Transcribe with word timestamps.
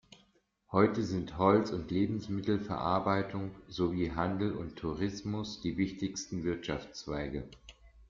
Heute 0.71 1.03
sind 1.03 1.37
Holz- 1.37 1.69
und 1.69 1.91
Lebensmittelverarbeitung 1.91 3.51
sowie 3.67 4.09
Handel 4.13 4.55
und 4.55 4.75
Tourismus 4.75 5.61
die 5.61 5.77
wichtigsten 5.77 6.43
Wirtschaftszweige. 6.43 7.47